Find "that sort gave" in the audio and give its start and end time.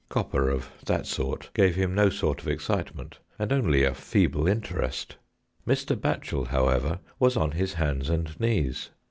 0.87-1.75